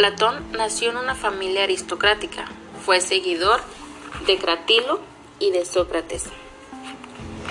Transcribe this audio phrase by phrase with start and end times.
[0.00, 2.46] Platón nació en una familia aristocrática.
[2.86, 3.60] Fue seguidor
[4.26, 4.98] de Cratilo
[5.38, 6.24] y de Sócrates.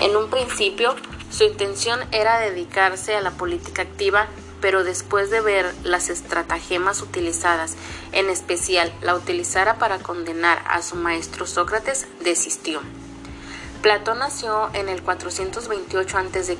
[0.00, 0.96] En un principio,
[1.30, 4.26] su intención era dedicarse a la política activa,
[4.60, 7.76] pero después de ver las estratagemas utilizadas,
[8.10, 12.80] en especial la utilizara para condenar a su maestro Sócrates, desistió.
[13.80, 16.58] Platón nació en el 428 a.C.,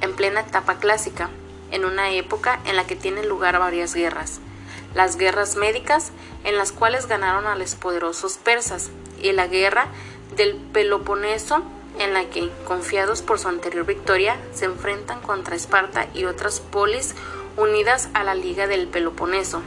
[0.00, 1.30] en plena etapa clásica,
[1.70, 4.40] en una época en la que tienen lugar varias guerras.
[4.94, 6.12] Las guerras médicas,
[6.44, 9.86] en las cuales ganaron a los poderosos persas, y la guerra
[10.36, 11.62] del Peloponeso,
[11.98, 17.14] en la que, confiados por su anterior victoria, se enfrentan contra Esparta y otras polis
[17.56, 19.62] unidas a la Liga del Peloponeso.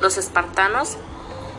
[0.00, 0.96] Los espartanos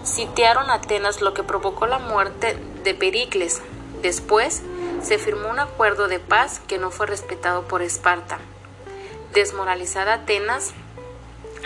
[0.03, 3.61] sitiaron Atenas, lo que provocó la muerte de Pericles,
[4.01, 4.61] Después
[5.03, 8.39] se firmó un acuerdo de paz que no fue respetado por Esparta.
[9.33, 10.71] Desmoralizada Atenas,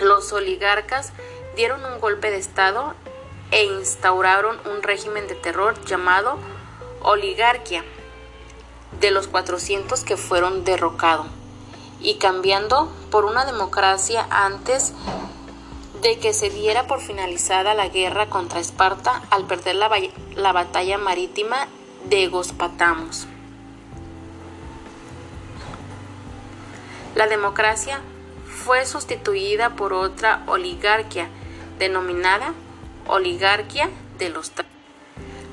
[0.02, 1.12] los oligarcas
[1.56, 2.94] dieron un golpe de Estado
[3.52, 6.38] e instauraron un régimen de terror llamado
[7.02, 7.84] oligarquía
[9.00, 11.28] de los 400 que fueron derrocados
[12.00, 14.94] y cambiando por una democracia antes
[16.02, 19.90] de que se diera por finalizada la guerra contra Esparta al perder la,
[20.36, 21.68] la batalla marítima
[22.06, 23.28] de Gospatamos.
[27.16, 28.02] La democracia
[28.48, 31.30] fue sustituida por otra oligarquía
[31.84, 32.54] denominada
[33.08, 34.54] oligarquía de los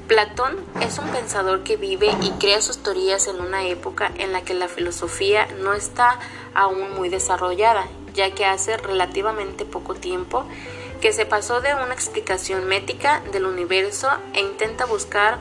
[0.06, 4.42] Platón es un pensador que vive y crea sus teorías en una época en la
[4.42, 6.20] que la filosofía no está
[6.54, 10.44] aún muy desarrollada, ya que hace relativamente poco tiempo
[11.00, 15.38] que se pasó de una explicación métrica del universo e intenta buscar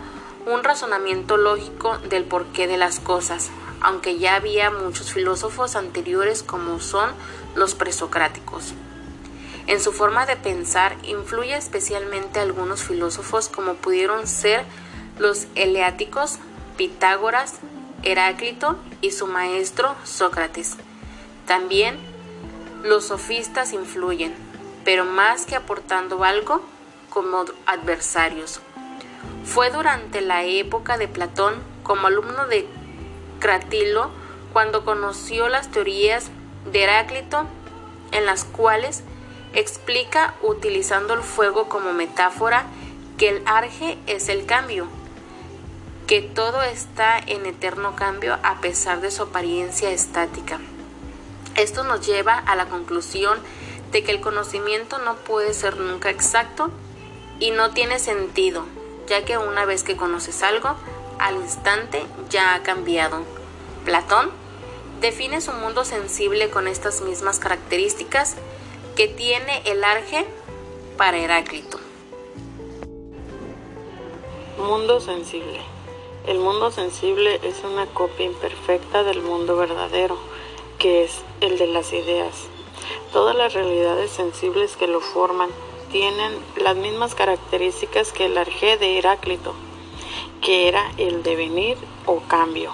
[0.47, 3.51] un razonamiento lógico del porqué de las cosas,
[3.81, 7.11] aunque ya había muchos filósofos anteriores como son
[7.55, 8.73] los presocráticos.
[9.69, 14.65] En su forma de pensar influye especialmente algunos filósofos como pudieron ser
[15.19, 16.39] los eleáticos,
[16.75, 17.59] Pitágoras,
[18.01, 20.75] Heráclito y su maestro Sócrates.
[21.45, 21.99] También
[22.81, 24.33] los sofistas influyen,
[24.85, 26.63] pero más que aportando algo,
[27.11, 28.61] como adversarios.
[29.45, 32.67] Fue durante la época de Platón, como alumno de
[33.39, 34.09] Cratilo,
[34.51, 36.31] cuando conoció las teorías
[36.71, 37.45] de Heráclito,
[38.11, 39.03] en las cuales
[39.53, 42.65] explica utilizando el fuego como metáfora
[43.17, 44.87] que el arge es el cambio,
[46.07, 50.59] que todo está en eterno cambio a pesar de su apariencia estática.
[51.55, 53.39] Esto nos lleva a la conclusión
[53.91, 56.71] de que el conocimiento no puede ser nunca exacto
[57.39, 58.65] y no tiene sentido,
[59.07, 60.75] ya que una vez que conoces algo,
[61.17, 63.23] al instante ya ha cambiado.
[63.83, 64.29] Platón
[65.01, 68.35] define su mundo sensible con estas mismas características
[68.99, 70.25] que tiene el arge
[70.97, 71.79] para Heráclito.
[74.57, 75.61] Mundo sensible.
[76.27, 80.17] El mundo sensible es una copia imperfecta del mundo verdadero,
[80.79, 82.47] que es el de las ideas.
[83.13, 85.49] Todas las realidades sensibles que lo forman
[85.93, 89.53] tienen las mismas características que el arjé de Heráclito,
[90.41, 92.73] que era el devenir o cambio.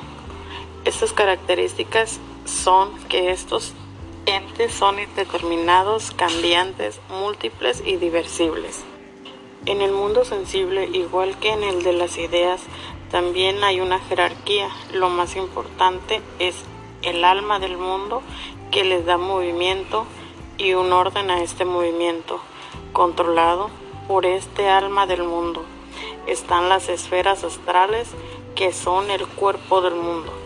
[0.85, 3.75] Estas características son que estos
[4.25, 8.83] entes son indeterminados, cambiantes, múltiples y diversibles.
[9.65, 12.61] En el mundo sensible, igual que en el de las ideas,
[13.11, 14.69] también hay una jerarquía.
[14.93, 16.55] Lo más importante es
[17.01, 18.21] el alma del mundo
[18.71, 20.05] que les da movimiento
[20.57, 22.39] y un orden a este movimiento
[22.93, 23.69] controlado
[24.07, 25.63] por este alma del mundo.
[26.27, 28.09] Están las esferas astrales
[28.55, 30.44] que son el cuerpo del mundo.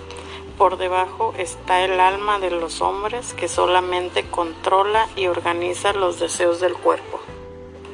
[0.60, 6.60] Por debajo está el alma de los hombres que solamente controla y organiza los deseos
[6.60, 7.20] del cuerpo.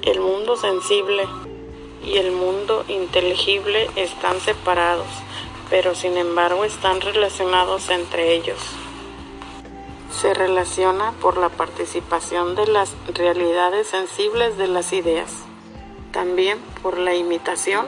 [0.02, 1.28] El mundo sensible
[2.03, 5.08] y el mundo inteligible están separados,
[5.70, 8.58] pero sin embargo están relacionados entre ellos
[10.11, 15.32] se relaciona por la participación de las realidades sensibles de las ideas,
[16.11, 17.85] también por la imitación,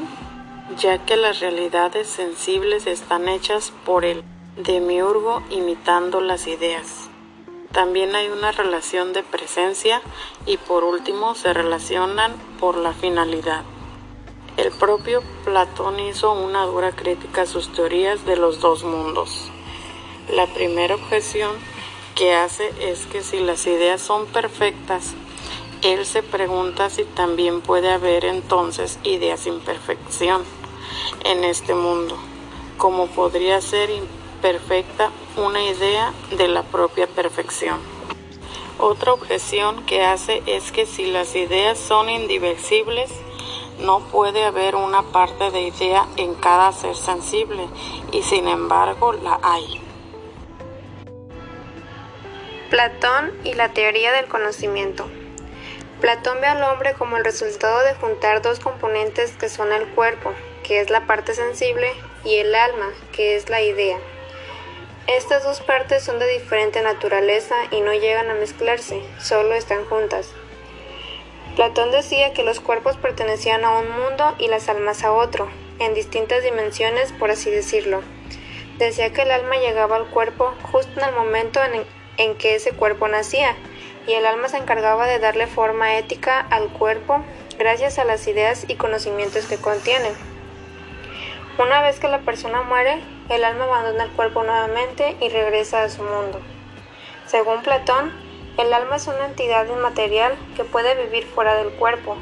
[0.77, 4.23] ya que las realidades sensibles están hechas por el
[4.57, 7.09] demiurgo imitando las ideas.
[7.71, 10.01] También hay una relación de presencia
[10.47, 13.63] y por último se relacionan por la finalidad.
[14.57, 19.51] El propio Platón hizo una dura crítica a sus teorías de los dos mundos.
[20.33, 21.51] La primera objeción
[22.15, 25.13] que hace es que si las ideas son perfectas,
[25.83, 30.41] él se pregunta si también puede haber entonces ideas sin perfección
[31.23, 32.17] en este mundo,
[32.79, 33.91] como podría ser
[34.37, 37.79] imperfecta una idea de la propia perfección.
[38.77, 43.09] Otra objeción que hace es que si las ideas son indivisibles,
[43.79, 47.67] no puede haber una parte de idea en cada ser sensible
[48.11, 49.81] y sin embargo la hay.
[52.69, 55.07] Platón y la teoría del conocimiento.
[55.99, 60.31] Platón ve al hombre como el resultado de juntar dos componentes que son el cuerpo,
[60.63, 61.91] que es la parte sensible,
[62.23, 63.97] y el alma, que es la idea.
[65.07, 70.33] Estas dos partes son de diferente naturaleza y no llegan a mezclarse, solo están juntas.
[71.55, 75.49] Platón decía que los cuerpos pertenecían a un mundo y las almas a otro,
[75.79, 78.03] en distintas dimensiones, por así decirlo.
[78.79, 81.61] Decía que el alma llegaba al cuerpo justo en el momento
[82.17, 83.55] en, que ese cuerpo nacía,
[84.07, 87.23] y el alma se encargaba de darle forma ética al cuerpo
[87.57, 90.13] gracias a las ideas y conocimientos que contienen.
[91.59, 95.89] Una vez que la persona muere, el alma abandona el cuerpo nuevamente y regresa a
[95.89, 96.39] su mundo.
[97.25, 98.13] Según Platón,
[98.57, 102.15] el alma es una entidad inmaterial que puede vivir fuera del cuerpo,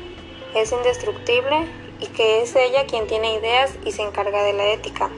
[0.53, 1.67] es indestructible
[1.99, 5.09] y que es ella quien tiene ideas y se encarga de la ética.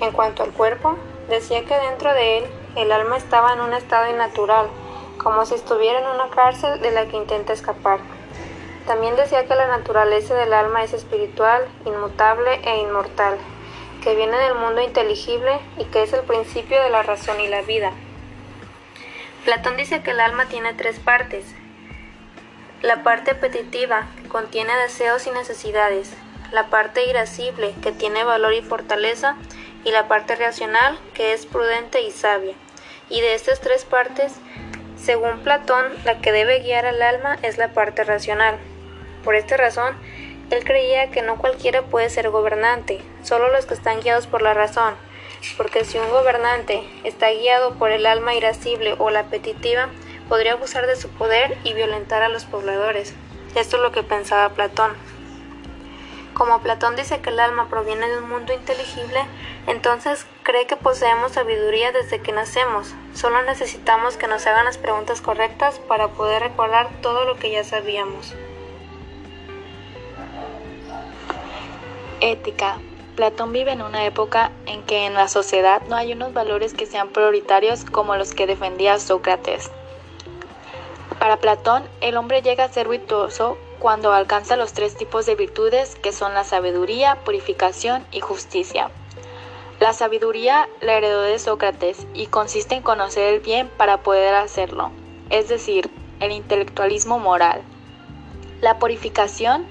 [0.00, 0.96] En cuanto al cuerpo,
[1.28, 2.44] decía que dentro de él
[2.76, 4.68] el alma estaba en un estado innatural,
[5.18, 7.98] como si estuviera en una cárcel de la que intenta escapar.
[8.86, 13.38] También decía que la naturaleza del alma es espiritual, inmutable e inmortal,
[14.02, 17.62] que viene del mundo inteligible y que es el principio de la razón y la
[17.62, 17.92] vida.
[19.44, 21.44] Platón dice que el alma tiene tres partes.
[22.80, 26.12] La parte apetitiva, que contiene deseos y necesidades,
[26.50, 29.36] la parte irascible, que tiene valor y fortaleza,
[29.84, 32.54] y la parte racional, que es prudente y sabia.
[33.08, 34.34] Y de estas tres partes,
[34.96, 38.58] según Platón, la que debe guiar al alma es la parte racional.
[39.24, 39.96] Por esta razón,
[40.50, 44.52] él creía que no cualquiera puede ser gobernante, solo los que están guiados por la
[44.52, 44.94] razón,
[45.56, 49.88] porque si un gobernante está guiado por el alma irascible o la apetitiva,
[50.28, 53.14] podría abusar de su poder y violentar a los pobladores.
[53.54, 54.92] Esto es lo que pensaba Platón.
[56.34, 59.20] Como Platón dice que el alma proviene de un mundo inteligible,
[59.66, 62.94] entonces cree que poseemos sabiduría desde que nacemos.
[63.14, 67.64] Solo necesitamos que nos hagan las preguntas correctas para poder recordar todo lo que ya
[67.64, 68.34] sabíamos.
[72.22, 72.78] Ética.
[73.16, 76.86] Platón vive en una época en que en la sociedad no hay unos valores que
[76.86, 79.70] sean prioritarios como los que defendía Sócrates.
[81.18, 85.96] Para Platón, el hombre llega a ser virtuoso cuando alcanza los tres tipos de virtudes
[85.96, 88.90] que son la sabiduría, purificación y justicia.
[89.80, 94.92] La sabiduría la heredó de Sócrates y consiste en conocer el bien para poder hacerlo,
[95.28, 95.90] es decir,
[96.20, 97.62] el intelectualismo moral.
[98.60, 99.66] La purificación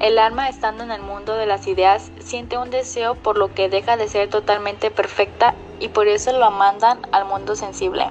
[0.00, 3.68] el alma, estando en el mundo de las ideas, siente un deseo por lo que
[3.68, 8.06] deja de ser totalmente perfecta y por eso lo mandan al mundo sensible.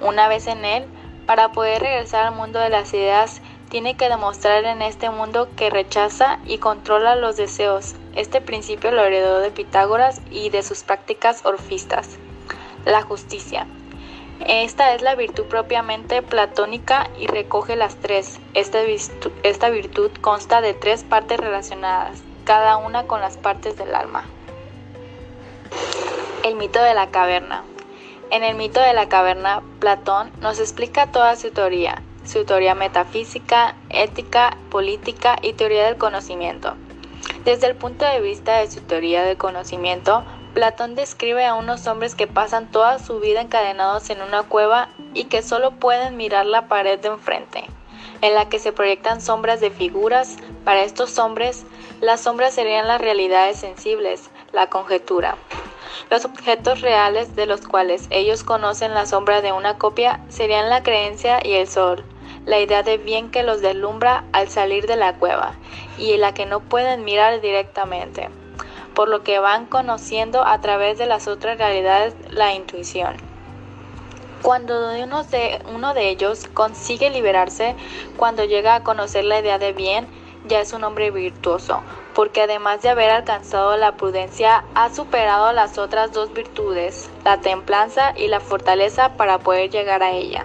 [0.00, 0.86] Una vez en él,
[1.26, 5.70] para poder regresar al mundo de las ideas, tiene que demostrar en este mundo que
[5.70, 7.94] rechaza y controla los deseos.
[8.14, 12.18] Este principio lo heredó de Pitágoras y de sus prácticas orfistas.
[12.84, 13.66] La justicia.
[14.46, 18.40] Esta es la virtud propiamente platónica y recoge las tres.
[18.54, 24.24] Esta virtud, consta de tres partes relacionadas, cada una con las partes del alma.
[26.42, 27.64] El mito de la caverna.
[28.30, 33.74] En el mito de la caverna, Platón nos explica toda su teoría, su teoría metafísica,
[33.90, 36.76] ética, política y teoría del conocimiento.
[37.44, 42.16] Desde el punto de vista de su teoría del conocimiento, Platón describe a unos hombres
[42.16, 46.66] que pasan toda su vida encadenados en una cueva y que solo pueden mirar la
[46.66, 47.64] pared de enfrente,
[48.20, 50.36] en la que se proyectan sombras de figuras.
[50.64, 51.64] Para estos hombres,
[52.00, 55.36] las sombras serían las realidades sensibles, la conjetura.
[56.10, 60.82] Los objetos reales de los cuales ellos conocen la sombra de una copia serían la
[60.82, 62.04] creencia y el sol,
[62.44, 65.52] la idea de bien que los deslumbra al salir de la cueva
[65.96, 68.30] y la que no pueden mirar directamente
[69.00, 73.16] por lo que van conociendo a través de las otras realidades la intuición.
[74.42, 75.24] Cuando uno
[75.94, 77.76] de, ellos consigue liberarse,
[78.18, 80.06] cuando llega a conocer la idea de bien,
[80.44, 81.80] ya es un hombre virtuoso,
[82.14, 88.12] porque además de haber alcanzado la prudencia, ha superado las otras dos virtudes, la templanza
[88.14, 90.44] y la fortaleza para poder llegar a ella.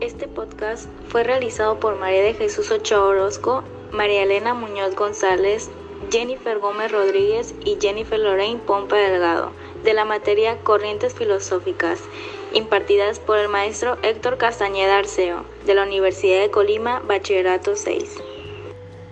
[0.00, 5.72] Este podcast fue realizado por María de Jesús Ochoa Orozco, María Elena Muñoz González,
[6.10, 9.52] Jennifer Gómez Rodríguez y Jennifer Lorraine Pompa Delgado,
[9.84, 12.00] de la materia Corrientes Filosóficas,
[12.52, 18.18] impartidas por el maestro Héctor Castañeda Arceo, de la Universidad de Colima, Bachillerato 6.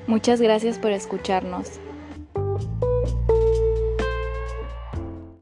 [0.06, 1.80] Muchas gracias por escucharnos.